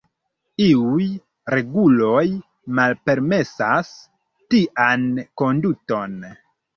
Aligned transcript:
Iuj 0.67 1.03
reguloj 1.53 2.23
malpermesas 2.79 3.91
tian 4.55 5.05
konduton. 5.43 6.17